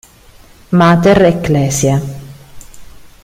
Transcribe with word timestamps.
Mater 0.79 1.21
Ecclesiae 1.27 1.93